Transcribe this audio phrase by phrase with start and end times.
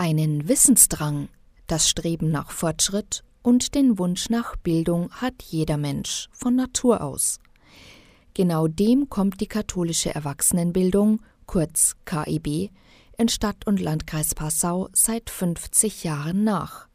[0.00, 1.28] Einen Wissensdrang,
[1.66, 7.40] das Streben nach Fortschritt und den Wunsch nach Bildung hat jeder Mensch von Natur aus.
[8.32, 12.70] Genau dem kommt die katholische Erwachsenenbildung, kurz KEB,
[13.16, 16.86] in Stadt und Landkreis Passau seit 50 Jahren nach.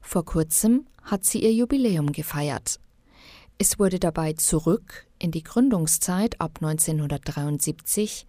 [0.00, 2.78] Vor kurzem hat sie ihr Jubiläum gefeiert.
[3.58, 8.24] Es wurde dabei zurück in die Gründungszeit ab 1973,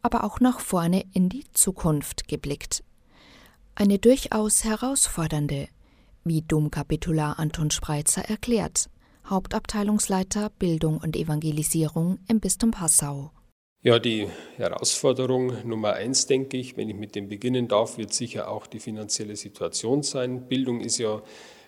[0.00, 2.82] aber auch nach vorne in die Zukunft geblickt.
[3.78, 5.68] Eine durchaus herausfordernde,
[6.24, 8.88] wie Domkapitular Anton Spreitzer erklärt,
[9.28, 13.32] Hauptabteilungsleiter Bildung und Evangelisierung im Bistum Passau.
[13.82, 18.48] Ja, die Herausforderung Nummer eins, denke ich, wenn ich mit dem beginnen darf, wird sicher
[18.48, 20.48] auch die finanzielle Situation sein.
[20.48, 21.20] Bildung ist ja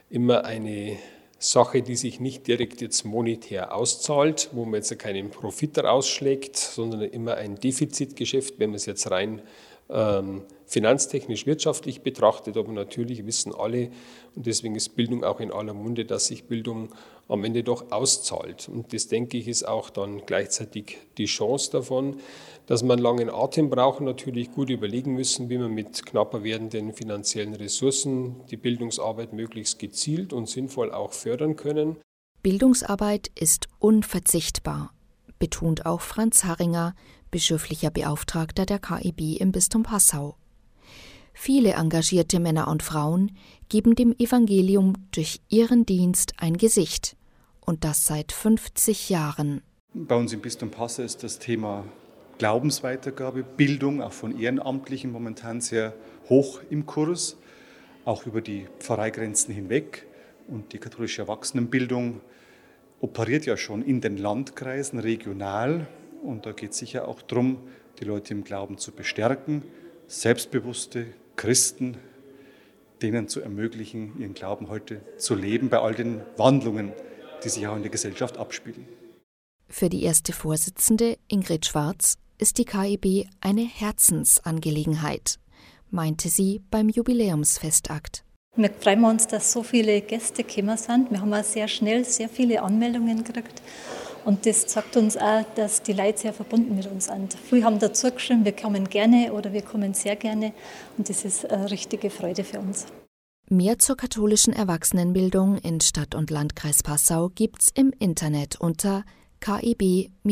[0.08, 0.96] immer eine
[1.38, 7.02] Sache, die sich nicht direkt jetzt monetär auszahlt, wo man jetzt keinen Profit rausschlägt, sondern
[7.02, 9.42] immer ein Defizitgeschäft, wenn man es jetzt rein
[9.91, 13.91] ähm, finanztechnisch wirtschaftlich betrachtet, aber natürlich wissen alle,
[14.34, 16.91] und deswegen ist Bildung auch in aller Munde, dass sich Bildung
[17.27, 18.69] am Ende doch auszahlt.
[18.69, 22.17] Und das, denke ich, ist auch dann gleichzeitig die Chance davon,
[22.67, 27.55] dass man langen Atem braucht, natürlich gut überlegen müssen, wie man mit knapper werdenden finanziellen
[27.55, 31.97] Ressourcen die Bildungsarbeit möglichst gezielt und sinnvoll auch fördern können.
[32.42, 34.92] Bildungsarbeit ist unverzichtbar,
[35.39, 36.94] betont auch Franz Haringer,
[37.31, 40.36] bischöflicher Beauftragter der KIB im Bistum Passau.
[41.41, 43.30] Viele engagierte Männer und Frauen
[43.69, 47.17] geben dem Evangelium durch ihren Dienst ein Gesicht.
[47.61, 49.62] Und das seit 50 Jahren.
[49.95, 51.84] Bei uns im Bistum Passau ist das Thema
[52.39, 55.95] Glaubensweitergabe, Bildung auch von Ehrenamtlichen momentan sehr
[56.28, 57.36] hoch im Kurs,
[58.05, 60.06] auch über die Pfarreigrenzen hinweg.
[60.48, 62.20] Und die katholische Erwachsenenbildung
[63.00, 65.86] operiert ja schon in den Landkreisen regional
[66.22, 67.58] und da geht es sicher auch darum,
[68.00, 69.62] die Leute im Glauben zu bestärken,
[70.06, 71.96] selbstbewusste Christen,
[73.02, 76.92] denen zu ermöglichen, ihren Glauben heute zu leben bei all den Wandlungen,
[77.44, 78.86] die sich auch in der Gesellschaft abspielen.
[79.68, 85.39] Für die erste Vorsitzende Ingrid Schwarz ist die KIB eine Herzensangelegenheit,
[85.90, 88.24] meinte sie beim Jubiläumsfestakt.
[88.57, 91.11] Wir freuen uns, dass so viele Gäste gekommen sind.
[91.11, 93.63] Wir haben auch sehr schnell sehr viele Anmeldungen gekriegt.
[94.25, 97.35] Und das zeigt uns auch, dass die Leute sehr verbunden mit uns sind.
[97.48, 100.53] Viele haben dazu geschrieben, wir kommen gerne oder wir kommen sehr gerne.
[100.97, 102.86] Und das ist eine richtige Freude für uns.
[103.48, 109.05] Mehr zur katholischen Erwachsenenbildung in Stadt und Landkreis Passau gibt's im Internet unter
[109.41, 110.27] kib-passau.de.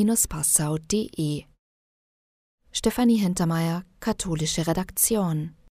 [2.73, 5.57] Stefanie Hintermeier, katholische Redaktion.